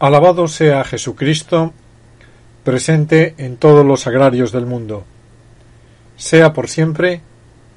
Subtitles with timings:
[0.00, 1.72] Alabado sea Jesucristo,
[2.62, 5.02] presente en todos los agrarios del mundo.
[6.16, 7.20] Sea por siempre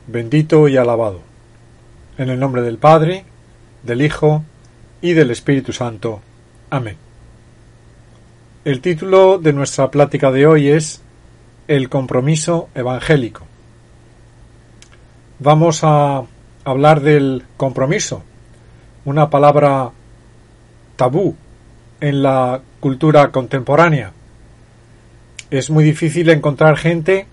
[0.06, 1.22] bendito y alabado.
[2.20, 3.26] En el nombre del Padre,
[3.82, 4.44] del Hijo
[5.02, 6.22] y del Espíritu Santo.
[6.70, 6.96] Amén.
[8.66, 11.02] El título de nuestra plática de hoy es
[11.68, 13.48] El compromiso evangélico.
[15.40, 16.22] Vamos a
[16.66, 18.22] hablar del compromiso,
[19.06, 19.90] una palabra
[20.98, 21.36] tabú
[22.02, 24.12] en la cultura contemporánea.
[25.50, 27.28] Es muy difícil encontrar gente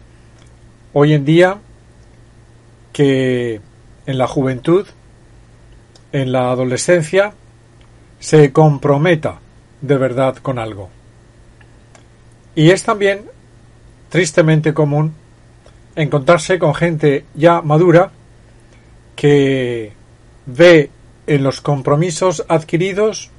[0.92, 1.58] hoy en día
[2.92, 3.60] que
[4.06, 4.86] en la juventud,
[6.12, 7.32] en la adolescencia,
[8.20, 9.40] se comprometa
[9.80, 10.90] de verdad con algo.
[12.54, 13.22] Y es también
[14.08, 15.14] tristemente común
[15.94, 18.10] encontrarse con gente ya madura
[19.16, 19.92] que
[20.46, 20.90] ve
[21.26, 23.30] en los compromisos adquiridos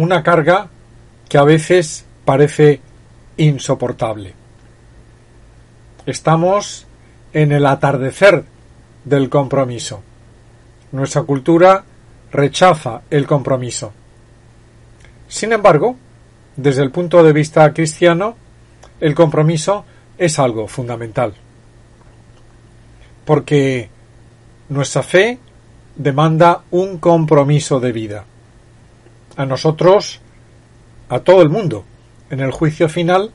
[0.00, 0.66] una carga
[1.28, 2.80] que a veces parece
[3.36, 4.32] insoportable.
[6.06, 6.86] Estamos
[7.34, 8.44] en el atardecer
[9.04, 10.02] del compromiso.
[10.92, 11.84] Nuestra cultura
[12.32, 13.92] rechaza el compromiso.
[15.28, 15.96] Sin embargo,
[16.56, 18.36] desde el punto de vista cristiano,
[19.00, 19.84] el compromiso
[20.16, 21.34] es algo fundamental.
[23.26, 23.90] Porque
[24.70, 25.38] nuestra fe
[25.94, 28.24] demanda un compromiso de vida
[29.40, 30.20] a nosotros,
[31.08, 31.86] a todo el mundo.
[32.28, 33.32] En el juicio final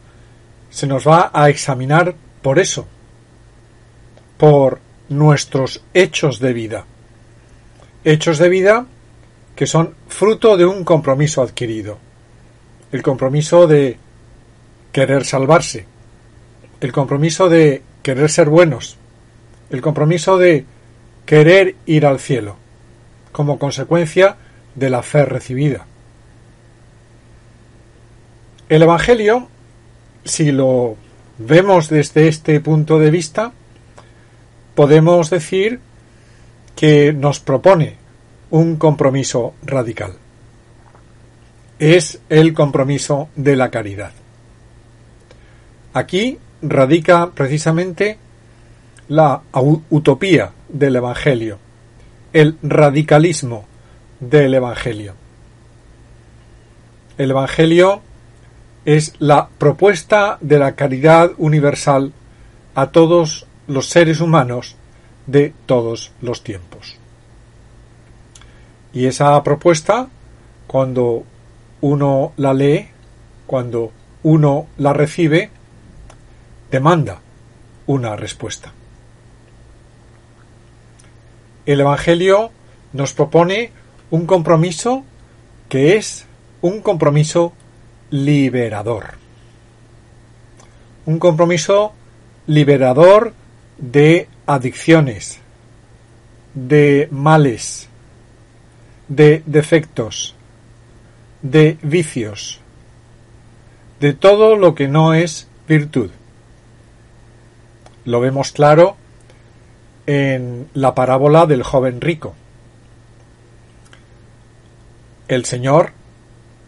[0.69, 2.13] se nos va a examinar
[2.43, 2.85] por eso,
[4.37, 6.85] por nuestros hechos de vida.
[8.03, 8.85] Hechos de vida
[9.55, 11.97] que son fruto de un compromiso adquirido.
[12.91, 13.97] El compromiso de
[14.91, 15.87] querer salvarse.
[16.81, 18.97] El compromiso de querer ser buenos.
[19.71, 20.65] El compromiso de
[21.25, 22.57] querer ir al cielo.
[23.31, 24.37] Como consecuencia
[24.75, 25.87] de la fe recibida.
[28.67, 29.47] El Evangelio,
[30.23, 30.95] si lo
[31.37, 33.51] vemos desde este punto de vista,
[34.73, 35.79] podemos decir
[36.75, 37.97] que nos propone
[38.49, 40.13] un compromiso radical.
[41.77, 44.13] Es el compromiso de la caridad.
[45.93, 48.17] Aquí radica precisamente
[49.09, 49.43] la
[49.91, 51.59] utopía del Evangelio,
[52.33, 53.65] el radicalismo
[54.19, 55.13] del Evangelio.
[57.19, 58.01] El Evangelio
[58.85, 62.13] es la propuesta de la caridad universal
[62.75, 64.75] a todos los seres humanos
[65.25, 66.97] de todos los tiempos.
[68.93, 70.07] Y esa propuesta,
[70.67, 71.23] cuando
[71.81, 72.89] uno la lee,
[73.47, 73.91] cuando
[74.23, 75.49] uno la recibe,
[76.71, 77.21] demanda
[77.87, 78.71] una respuesta.
[81.65, 82.51] El Evangelio
[82.93, 83.71] nos propone
[84.11, 85.03] un compromiso
[85.69, 86.25] que es
[86.61, 87.53] un compromiso
[88.15, 89.15] liberador.
[91.05, 91.91] Un compromiso
[92.47, 93.33] liberador
[93.77, 95.39] de adicciones,
[96.53, 97.89] de males,
[99.09, 100.33] de defectos,
[101.41, 102.61] de vicios,
[103.99, 106.09] de todo lo que no es virtud.
[108.05, 108.95] Lo vemos claro
[110.07, 112.33] en la parábola del joven rico.
[115.27, 115.91] El Señor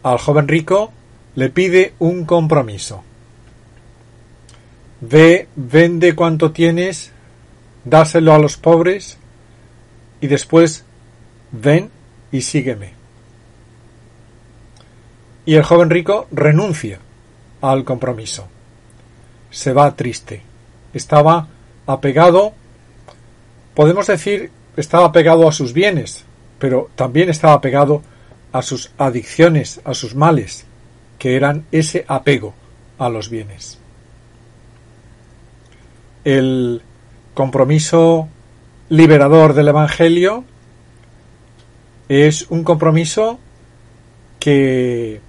[0.02, 0.92] al joven rico
[1.34, 3.02] le pide un compromiso.
[5.00, 7.12] Ve, vende cuanto tienes,
[7.84, 9.16] dáselo a los pobres
[10.20, 10.84] y después
[11.52, 11.90] ven
[12.32, 12.94] y sígueme.
[15.46, 16.98] Y el joven rico renuncia
[17.60, 18.48] al compromiso.
[19.50, 20.42] Se va triste.
[20.92, 21.48] Estaba
[21.86, 22.52] apegado,
[23.74, 26.24] podemos decir, estaba apegado a sus bienes,
[26.58, 28.02] pero también estaba apegado
[28.52, 30.66] a sus adicciones, a sus males
[31.18, 32.54] que eran ese apego
[32.98, 33.78] a los bienes.
[36.24, 36.82] El
[37.34, 38.28] compromiso
[38.88, 40.44] liberador del Evangelio
[42.08, 43.38] es un compromiso
[44.38, 45.20] que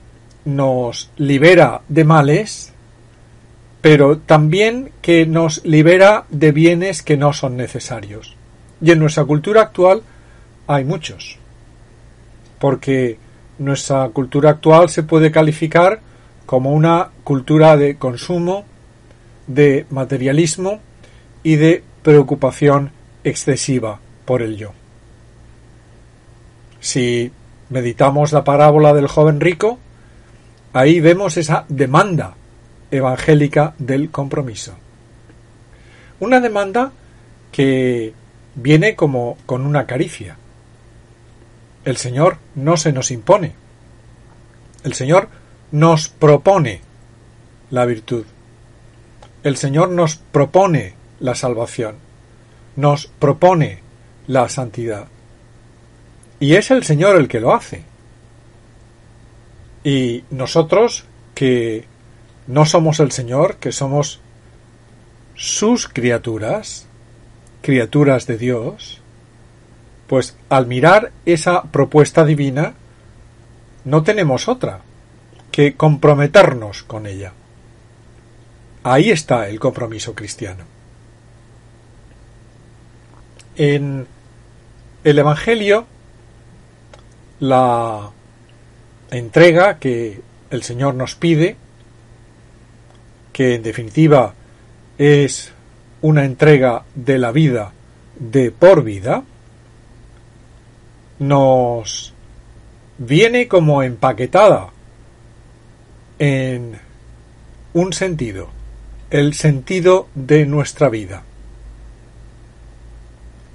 [0.46, 2.74] nos libera de males
[3.82, 8.36] pero también que nos libera de bienes que no son necesarios.
[8.82, 10.04] Y en nuestra cultura actual
[10.68, 11.38] hay muchos,
[12.60, 13.18] porque
[13.60, 16.00] nuestra cultura actual se puede calificar
[16.46, 18.66] como una cultura de consumo,
[19.48, 20.80] de materialismo
[21.44, 22.92] y de preocupación
[23.24, 24.72] excesiva por el yo.
[26.80, 27.32] Si
[27.70, 29.78] meditamos la parábola del joven rico,
[30.74, 32.36] ahí vemos esa demanda
[32.90, 34.74] evangélica del compromiso.
[36.20, 36.92] Una demanda
[37.52, 38.14] que
[38.56, 40.38] viene como con una caricia.
[41.86, 43.54] El Señor no se nos impone.
[44.84, 45.30] El Señor
[45.72, 46.81] nos propone
[47.70, 48.26] la virtud.
[49.44, 51.96] El Señor nos propone la salvación.
[52.76, 53.81] Nos propone
[54.28, 55.08] la santidad.
[56.40, 57.84] Y es el Señor el que lo hace.
[59.84, 61.86] Y nosotros que
[62.48, 64.20] no somos el Señor, que somos
[65.36, 66.88] sus criaturas,
[67.62, 68.99] criaturas de Dios,
[70.10, 72.74] pues al mirar esa propuesta divina,
[73.86, 74.82] no tenemos otra
[75.52, 77.32] que comprometernos con ella.
[78.82, 80.64] Ahí está el compromiso cristiano.
[83.56, 84.08] En
[85.04, 85.86] el Evangelio,
[87.40, 88.10] la
[89.12, 91.56] entrega que el Señor nos pide
[93.32, 94.34] que en definitiva
[94.98, 95.52] es
[96.02, 97.74] una entrega de la vida
[98.18, 99.24] de por vida,
[101.19, 102.13] nos
[102.98, 104.69] viene como empaquetada
[106.18, 106.80] en
[107.74, 108.50] un sentido,
[109.10, 111.24] el sentido de nuestra vida.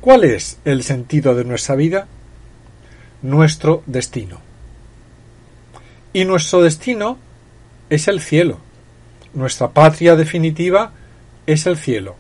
[0.01, 2.07] ¿Cuál es el sentido de nuestra vida?
[3.23, 4.41] Nuestro destino.
[6.13, 7.19] Y nuestro destino
[7.89, 8.61] es el cielo
[9.35, 10.93] nuestra patria definitiva
[11.47, 12.17] es el cielo.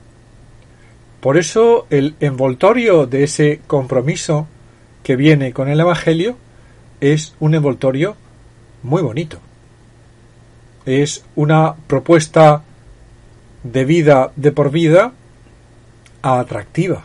[1.20, 4.46] Por eso el envoltorio de ese compromiso
[5.04, 6.36] que viene con el Evangelio
[7.00, 8.16] es un envoltorio
[8.82, 9.38] muy bonito.
[10.86, 12.64] Es una propuesta
[13.62, 15.12] de vida de por vida
[16.22, 17.04] atractiva.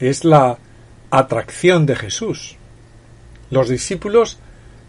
[0.00, 0.58] Es la
[1.10, 2.56] atracción de Jesús.
[3.50, 4.38] Los discípulos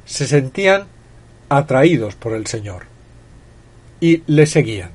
[0.06, 0.88] se sentían
[1.50, 2.86] atraídos por el Señor
[4.00, 4.92] y le seguían.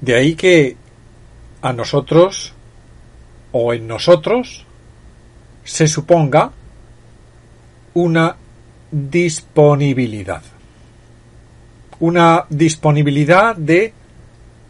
[0.00, 0.76] De ahí que
[1.62, 2.54] a nosotros
[3.52, 4.64] o en nosotros
[5.64, 6.52] se suponga
[7.94, 8.36] una
[8.90, 10.42] disponibilidad.
[11.98, 13.92] Una disponibilidad de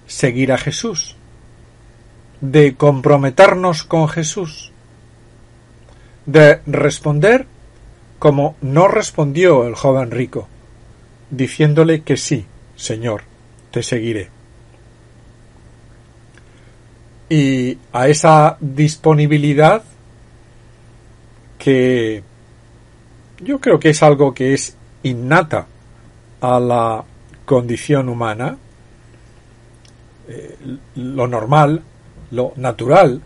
[0.06, 1.16] seguir a Jesús,
[2.40, 4.72] de comprometernos con Jesús,
[6.26, 7.46] de responder
[8.18, 10.48] como no respondió el joven rico,
[11.30, 12.46] diciéndole que sí,
[12.76, 13.22] Señor,
[13.70, 14.39] te seguiré.
[17.30, 19.82] Y a esa disponibilidad
[21.58, 22.22] que
[23.40, 25.66] yo creo que es algo que es innata
[26.40, 27.04] a la
[27.44, 28.58] condición humana,
[30.28, 30.56] eh,
[30.96, 31.82] lo normal,
[32.30, 33.22] lo natural,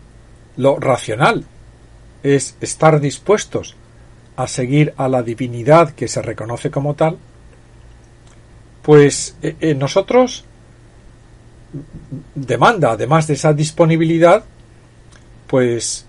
[0.57, 1.45] lo racional,
[2.23, 3.75] es estar dispuestos
[4.35, 7.17] a seguir a la divinidad que se reconoce como tal,
[8.81, 10.45] pues eh, eh, nosotros
[12.33, 14.43] demanda, además de esa disponibilidad,
[15.47, 16.05] pues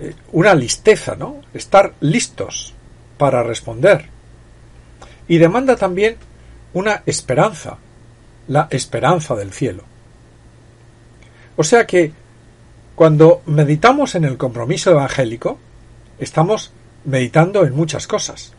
[0.00, 1.40] eh, una listeza, ¿no?
[1.54, 2.74] Estar listos
[3.18, 4.06] para responder.
[5.28, 6.16] Y demanda también
[6.74, 7.78] una esperanza,
[8.48, 9.84] la esperanza del cielo.
[11.56, 12.12] O sea que
[12.94, 15.58] cuando meditamos en el compromiso evangélico,
[16.18, 16.72] estamos
[17.04, 18.52] meditando en muchas cosas.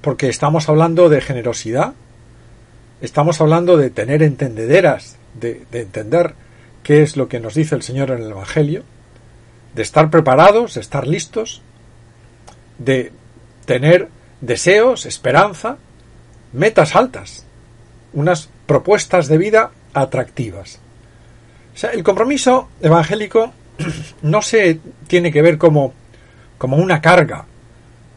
[0.00, 1.94] Porque estamos hablando de generosidad,
[3.00, 6.34] Estamos hablando de tener entendederas, de, entender
[6.82, 8.82] qué es lo que nos dice el Señor en el Evangelio,
[9.74, 11.62] de estar preparados, de estar listos,
[12.78, 13.12] de
[13.64, 14.08] tener
[14.40, 15.76] deseos, esperanza,
[16.52, 17.44] metas altas,
[18.12, 20.80] unas propuestas de vida atractivas.
[21.92, 23.52] El compromiso evangélico
[24.22, 25.92] no se tiene que ver como,
[26.56, 27.44] como una carga,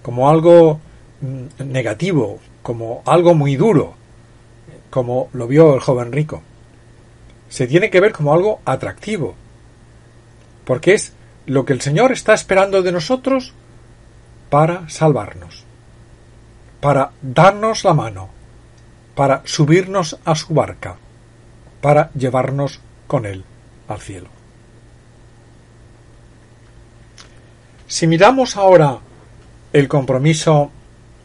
[0.02, 0.80] como algo
[1.22, 3.94] mm, negativo, como algo muy duro,
[4.90, 6.42] como lo vio el joven rico.
[7.52, 9.36] Se tiene que ver como algo atractivo,
[10.64, 11.12] porque es
[11.46, 13.54] lo que el Señor está esperando de nosotros
[14.50, 15.66] para salvarnos,
[16.80, 18.30] para darnos la mano,
[19.16, 20.96] para subirnos a su barca,
[21.82, 23.44] para llevarnos con Él
[23.90, 24.30] al cielo.
[27.86, 29.00] Si miramos ahora
[29.74, 30.72] el compromiso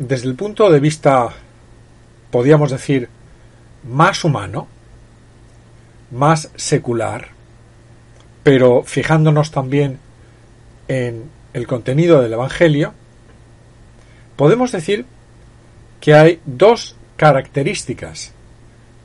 [0.00, 1.28] desde el punto de vista,
[2.32, 3.08] podríamos decir,
[3.84, 4.66] más humano,
[6.10, 7.28] más secular,
[8.42, 9.98] pero fijándonos también
[10.88, 12.94] en el contenido del Evangelio,
[14.36, 15.06] podemos decir
[16.00, 18.32] que hay dos características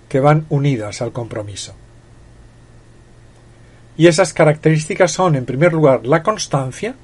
[0.10, 1.74] que van unidas al compromiso.
[3.98, 6.96] Y esas características son, en primer lugar, la constancia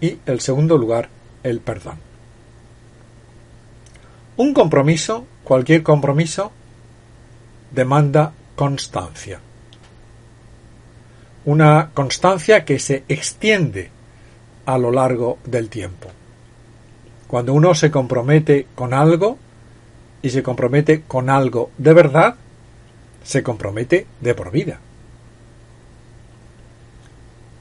[0.00, 1.08] y, en segundo lugar,
[1.42, 1.98] el perdón.
[4.36, 6.52] Un compromiso, cualquier compromiso,
[7.70, 9.40] demanda constancia.
[11.44, 13.90] Una constancia que se extiende
[14.64, 16.08] a lo largo del tiempo.
[17.28, 19.38] Cuando uno se compromete con algo
[20.22, 22.34] y se compromete con algo de verdad,
[23.22, 24.80] se compromete de por vida.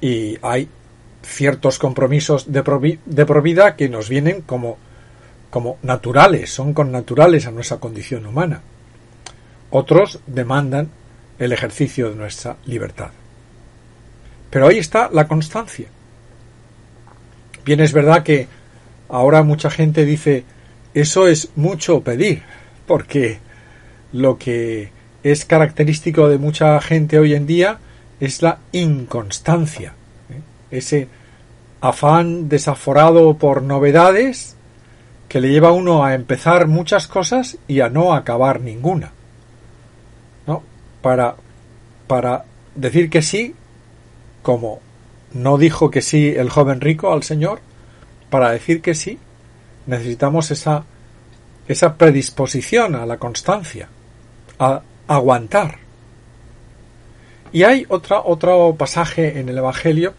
[0.01, 0.69] Y hay
[1.23, 4.77] ciertos compromisos de por, de por vida que nos vienen como,
[5.49, 8.61] como naturales, son con naturales a nuestra condición humana.
[9.69, 10.89] Otros demandan
[11.39, 13.09] el ejercicio de nuestra libertad.
[14.49, 15.87] Pero ahí está la constancia.
[17.65, 18.47] Bien, es verdad que
[19.09, 20.43] ahora mucha gente dice,
[20.93, 22.43] eso es mucho pedir,
[22.87, 23.39] porque
[24.13, 24.91] lo que
[25.23, 27.79] es característico de mucha gente hoy en día
[28.19, 29.93] es la inconstancia,
[30.29, 30.39] ¿eh?
[30.71, 31.07] ese
[31.81, 34.55] afán desaforado por novedades
[35.27, 39.11] que le lleva a uno a empezar muchas cosas y a no acabar ninguna.
[40.47, 40.63] ¿No?
[41.01, 41.35] Para,
[42.07, 43.55] para decir que sí,
[44.41, 44.79] como
[45.33, 47.59] no dijo que sí el joven rico al Señor,
[48.29, 49.19] para decir que sí,
[49.85, 50.85] necesitamos esa,
[51.67, 53.89] esa predisposición a la constancia,
[54.59, 55.79] a aguantar.
[57.51, 60.13] Y hay otra, otro pasaje en el Evangelio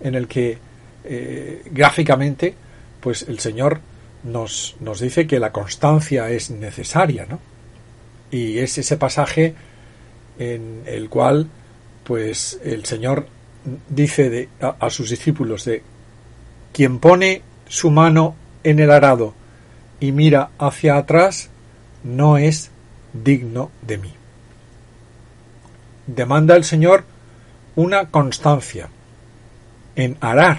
[0.00, 0.58] en el que
[1.04, 2.54] eh, gráficamente,
[3.00, 3.80] pues el Señor
[4.24, 7.40] nos, nos dice que la constancia es necesaria, ¿no?
[8.30, 9.54] Y es ese pasaje
[10.38, 11.48] en el cual,
[12.04, 13.26] pues el Señor
[13.88, 15.82] dice de, a sus discípulos de
[16.72, 19.34] quien pone su mano en el arado
[20.00, 21.50] y mira hacia atrás
[22.04, 22.70] no es
[23.12, 24.14] digno de mí.
[26.06, 27.04] Demanda el Señor
[27.76, 28.88] una constancia
[29.96, 30.58] en arar,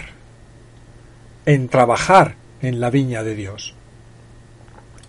[1.46, 3.76] en trabajar en la viña de Dios.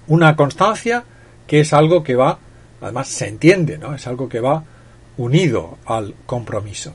[0.06, 1.04] Una constancia
[1.46, 2.38] que es algo que va,
[2.80, 3.94] además se entiende, ¿no?
[3.94, 4.64] Es algo que va
[5.16, 6.94] unido al compromiso.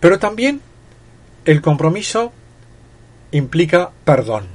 [0.00, 0.60] Pero también
[1.44, 2.32] el compromiso
[3.32, 4.46] implica perdón.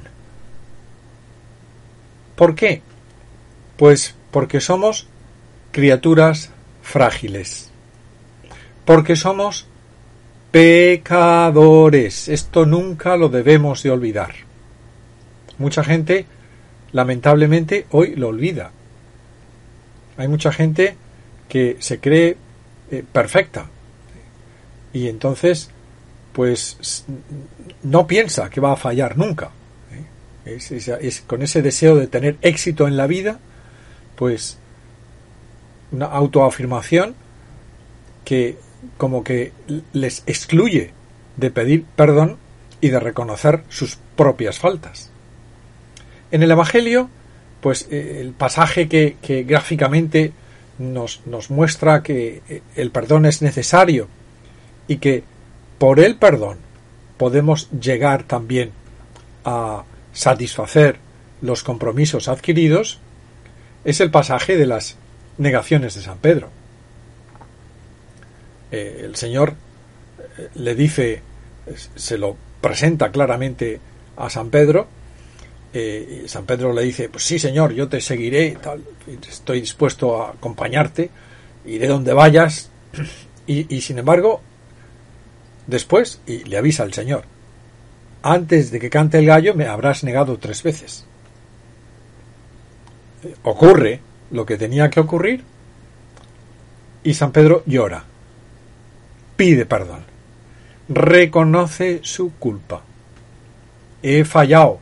[2.36, 2.82] ¿Por qué?
[3.76, 5.06] Pues porque somos
[5.72, 6.50] criaturas
[6.82, 7.70] frágiles.
[8.84, 9.66] Porque somos
[10.50, 12.28] pecadores.
[12.28, 14.34] Esto nunca lo debemos de olvidar.
[15.58, 16.26] Mucha gente,
[16.92, 18.70] lamentablemente, hoy lo olvida.
[20.20, 20.96] Hay mucha gente
[21.48, 22.36] que se cree
[22.90, 23.70] eh, perfecta.
[24.92, 25.70] Y entonces
[26.34, 27.06] pues
[27.82, 29.50] no piensa que va a fallar nunca.
[30.44, 30.58] ¿eh?
[31.00, 33.38] Es, con ese deseo de tener éxito en la vida,
[34.14, 34.58] pues
[35.90, 37.14] una autoafirmación
[38.22, 38.58] que
[38.98, 39.52] como que
[39.94, 40.92] les excluye
[41.38, 42.36] de pedir perdón
[42.82, 45.10] y de reconocer sus propias faltas.
[46.30, 47.08] En el Evangelio,
[47.60, 50.32] pues eh, el pasaje que, gráficamente
[50.78, 54.08] nos, muestra que eh, el perdón es necesario
[54.88, 55.22] y que
[55.78, 56.58] por el perdón
[57.16, 58.72] podemos llegar también
[59.44, 60.98] a satisfacer
[61.42, 62.98] los compromisos adquiridos,
[63.84, 64.96] es el pasaje de las
[65.38, 66.50] negaciones de San Pedro.
[68.72, 69.54] Eh, el Señor
[70.54, 71.22] le dice,
[71.94, 73.80] se lo presenta claramente
[74.16, 74.86] a San Pedro,
[75.72, 78.82] eh, San Pedro le dice, pues sí Señor, yo te seguiré, tal,
[79.28, 81.10] estoy dispuesto a acompañarte,
[81.64, 82.70] iré donde vayas,
[83.46, 84.42] y, sin embargo
[85.66, 87.22] Después, y le avisa al Señor,
[88.22, 91.06] antes de que cante el gallo me habrás negado tres veces.
[93.44, 94.00] Ocurre
[94.32, 95.44] lo que tenía que ocurrir
[97.04, 98.02] y San Pedro llora,
[99.36, 100.04] pide perdón,
[100.88, 102.82] reconoce su culpa.
[104.02, 104.80] He fallado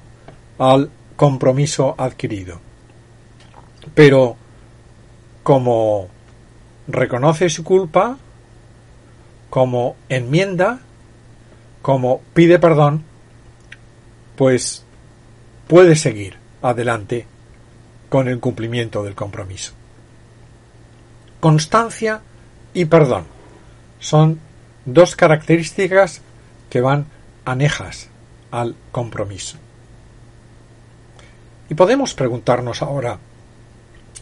[0.58, 2.60] al compromiso adquirido.
[3.94, 4.36] Pero
[5.42, 6.08] como
[6.86, 8.18] reconoce su culpa,
[9.50, 10.80] como enmienda,
[11.82, 13.04] como pide perdón,
[14.36, 14.84] pues
[15.66, 17.26] puede seguir adelante
[18.08, 19.72] con el cumplimiento del compromiso.
[21.40, 22.20] Constancia
[22.74, 23.24] y perdón
[24.00, 24.40] son
[24.84, 26.22] dos características
[26.70, 27.06] que van
[27.44, 28.08] anejas
[28.50, 29.58] al compromiso.
[31.70, 33.18] Y podemos preguntarnos ahora,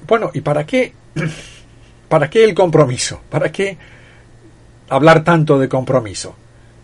[0.06, 0.92] Bueno, ¿y para qué?
[2.08, 3.20] ¿Para qué el compromiso?
[3.30, 3.76] ¿Para qué
[4.88, 6.34] hablar tanto de compromiso?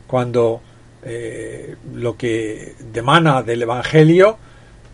[0.06, 0.60] Cuando
[1.04, 4.38] eh, lo que demana del Evangelio,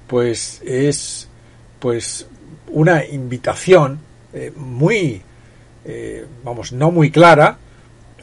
[0.06, 1.28] pues es
[1.78, 2.26] pues
[2.68, 4.00] una invitación
[4.32, 5.22] eh, muy,
[5.84, 7.58] eh, vamos, no muy clara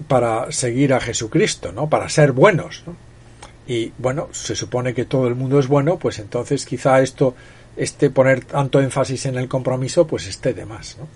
[0.08, 1.90] para seguir a Jesucristo, ¿no?
[1.90, 2.84] Para ser buenos,
[3.68, 7.36] Y bueno, se supone que todo el mundo es bueno, pues entonces quizá esto,
[7.76, 11.08] este poner tanto énfasis en el compromiso, pues esté de más, ¿no?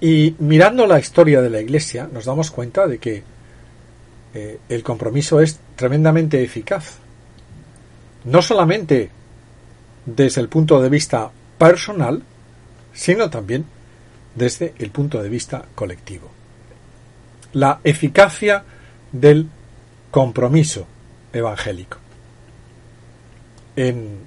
[0.00, 3.22] Y mirando la historia de la Iglesia, nos damos cuenta de que
[4.32, 6.96] eh, el compromiso es tremendamente eficaz.
[8.24, 9.10] No solamente
[10.06, 12.22] desde el punto de vista personal,
[12.94, 13.66] sino también
[14.34, 16.30] desde el punto de vista colectivo.
[17.52, 18.64] La eficacia
[19.12, 19.48] del
[20.10, 20.86] compromiso
[21.32, 21.98] evangélico.
[23.76, 24.20] En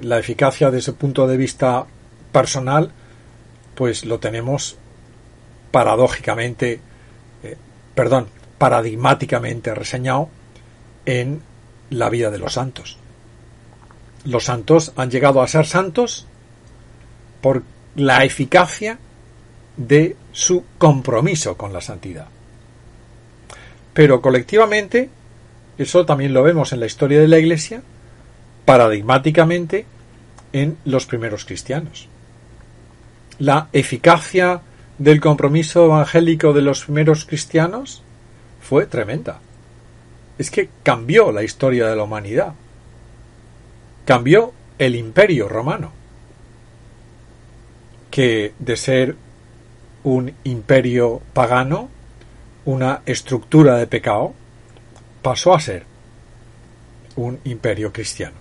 [0.00, 1.86] la eficacia desde el punto de vista
[2.32, 2.92] personal,
[3.74, 4.76] pues lo tenemos
[5.70, 6.80] paradójicamente,
[7.42, 7.56] eh,
[7.94, 8.28] perdón,
[8.58, 10.28] paradigmáticamente reseñado
[11.04, 11.42] en
[11.90, 12.98] la vida de los santos.
[14.24, 16.26] Los santos han llegado a ser santos
[17.40, 17.62] por
[17.94, 18.98] la eficacia
[19.76, 22.26] de su compromiso con la santidad.
[23.92, 25.10] Pero colectivamente,
[25.78, 27.82] eso también lo vemos en la historia de la Iglesia,
[28.64, 29.86] paradigmáticamente
[30.52, 32.08] en los primeros cristianos.
[33.38, 34.62] La eficacia
[34.98, 38.02] del compromiso evangélico de los primeros cristianos
[38.60, 39.40] fue tremenda.
[40.38, 42.54] Es que cambió la historia de la humanidad.
[44.04, 45.92] Cambió el imperio romano.
[48.10, 49.16] Que de ser
[50.04, 51.90] un imperio pagano,
[52.64, 54.34] una estructura de pecado,
[55.26, 55.82] pasó a ser
[57.16, 58.36] un imperio cristiano.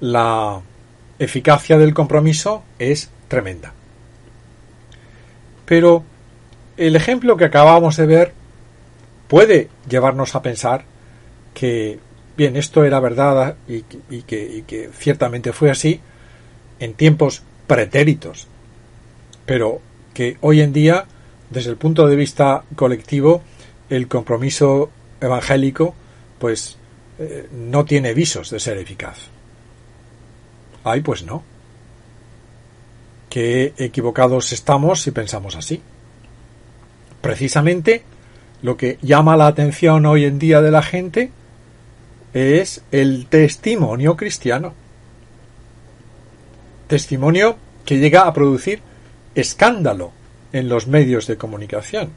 [0.00, 0.60] La
[1.20, 3.72] eficacia del compromiso es tremenda.
[5.66, 6.02] Pero
[6.76, 8.32] el ejemplo que acabamos de ver
[9.28, 10.84] puede llevarnos a pensar
[11.54, 12.00] que,
[12.36, 16.00] bien, esto era verdad y, que, que ciertamente fue así
[16.80, 18.48] en tiempos pretéritos,
[19.44, 19.80] pero
[20.12, 21.04] que hoy en día,
[21.50, 23.44] desde el punto de vista colectivo,
[23.90, 25.94] el compromiso evangélico,
[26.38, 26.76] pues,
[27.18, 29.18] eh, no tiene visos de ser eficaz.
[30.84, 31.42] Ay, pues no
[33.36, 35.82] qué equivocados estamos si pensamos así.
[37.20, 38.02] Precisamente
[38.62, 41.30] lo que llama la atención hoy en día de la gente
[42.32, 44.72] es el testimonio cristiano.
[46.86, 48.80] Testimonio que llega a producir
[49.34, 50.12] escándalo
[50.54, 52.12] en los medios de comunicación,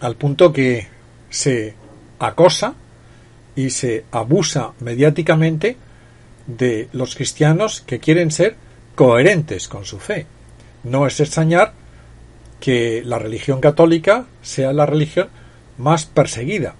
[0.00, 0.86] al punto que
[1.30, 1.74] se
[2.18, 2.74] acosa
[3.56, 5.76] y se abusa mediáticamente
[6.46, 8.56] de los cristianos que quieren ser
[8.94, 10.26] coherentes con su fe.
[10.84, 11.72] No es extrañar
[12.60, 15.28] que la religión católica sea la religión
[15.76, 16.74] más perseguida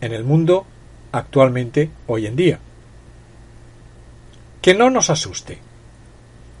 [0.00, 0.66] en el mundo
[1.12, 2.58] actualmente hoy en día.
[4.60, 5.58] Que no nos asuste,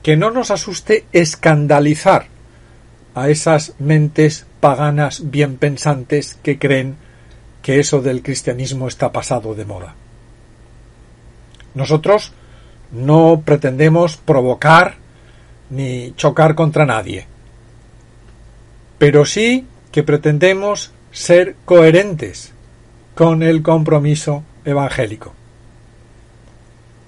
[0.02, 2.26] que no nos asuste escandalizar
[3.14, 6.94] a esas mentes paganas bien pensantes que creen
[7.62, 9.96] que eso del cristianismo está pasado de moda.
[11.74, 12.32] Nosotros
[12.92, 14.94] no pretendemos provocar
[15.68, 17.26] ni chocar contra nadie.
[18.98, 22.52] Pero sí que pretendemos ser coherentes
[23.16, 25.34] con el compromiso evangélico.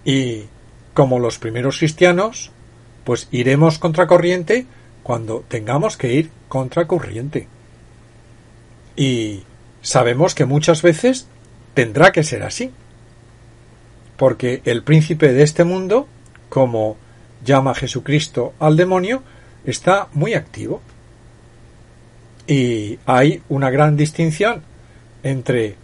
[0.04, 0.46] Y
[0.92, 2.50] como los primeros cristianos,
[3.04, 4.66] pues iremos contracorriente
[5.04, 7.46] cuando tengamos que ir contracorriente.
[8.96, 9.44] Y
[9.82, 11.28] sabemos que muchas veces
[11.74, 12.72] tendrá que ser así
[14.16, 16.08] porque el príncipe de este mundo,
[16.48, 16.96] como
[17.44, 19.22] llama Jesucristo al demonio,
[19.64, 20.80] está muy activo.
[22.46, 24.62] Y hay una gran distinción
[25.22, 25.76] entre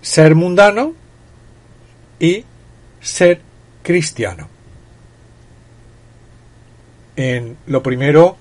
[0.00, 0.94] ser mundano
[2.18, 2.44] y
[3.00, 3.40] ser
[3.82, 4.51] cristiano.
[7.16, 8.36] En lo primero,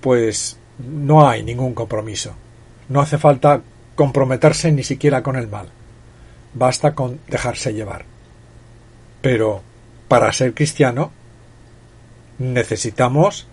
[0.00, 2.34] pues no hay ningún compromiso.
[2.88, 3.62] No hace falta
[3.94, 5.68] comprometerse ni siquiera con el mal
[6.54, 8.04] basta con dejarse llevar.
[9.20, 9.62] Pero
[10.08, 11.12] para ser cristiano
[12.38, 13.46] necesitamos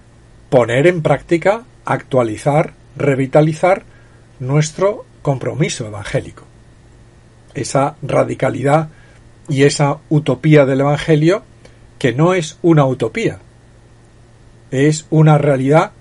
[0.50, 3.84] poner en práctica, actualizar, revitalizar
[4.40, 6.44] nuestro compromiso evangélico.
[7.54, 8.90] Esa radicalidad
[9.50, 11.44] y esa utopía del Evangelio
[12.00, 13.40] que no es una utopía,
[14.72, 15.92] es una realidad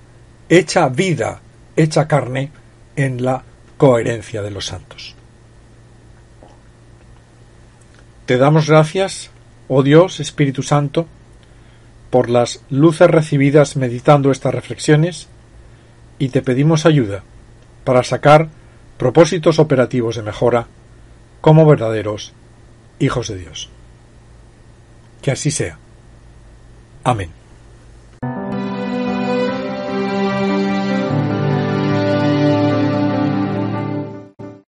[0.48, 1.40] hecha vida,
[1.76, 2.50] hecha carne
[2.96, 3.42] en la
[3.76, 5.14] coherencia de los santos.
[8.26, 9.30] Te damos gracias,
[9.68, 11.06] oh Dios, Espíritu Santo,
[12.10, 15.28] por las luces recibidas meditando estas reflexiones,
[16.18, 17.22] y te pedimos ayuda
[17.84, 18.48] para sacar
[18.96, 20.66] propósitos operativos de mejora
[21.40, 22.32] como verdaderos
[22.98, 23.68] hijos de Dios.
[25.22, 25.78] Que así sea.
[27.04, 27.45] Amén.